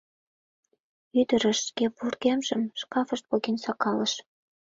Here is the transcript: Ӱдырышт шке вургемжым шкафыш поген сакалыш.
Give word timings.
Ӱдырышт 1.19 1.63
шке 1.69 1.85
вургемжым 1.95 2.61
шкафыш 2.81 3.21
поген 3.29 3.57
сакалыш. 3.65 4.13